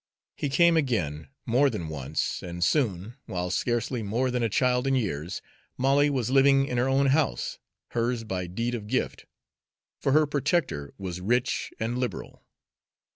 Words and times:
He 0.35 0.49
came 0.49 0.77
again, 0.77 1.27
more 1.45 1.69
than 1.69 1.87
once, 1.87 2.41
and 2.41 2.63
soon, 2.63 3.17
while 3.27 3.51
scarcely 3.51 4.01
more 4.01 4.31
than 4.31 4.41
a 4.41 4.49
child 4.49 4.87
in 4.87 4.95
years, 4.95 5.43
Molly 5.77 6.09
was 6.09 6.31
living 6.31 6.65
in 6.65 6.79
her 6.79 6.89
own 6.89 7.05
house, 7.05 7.59
hers 7.89 8.23
by 8.23 8.47
deed 8.47 8.73
of 8.73 8.87
gift, 8.87 9.27
for 9.99 10.11
her 10.13 10.25
protector 10.25 10.91
was 10.97 11.21
rich 11.21 11.71
and 11.79 11.99
liberal. 11.99 12.43